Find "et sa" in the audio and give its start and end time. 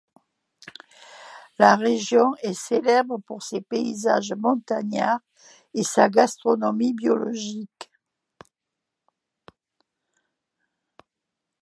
5.75-6.09